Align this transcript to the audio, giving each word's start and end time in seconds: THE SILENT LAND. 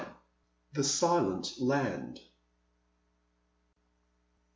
THE 0.73 0.83
SILENT 0.83 1.59
LAND. 1.59 2.19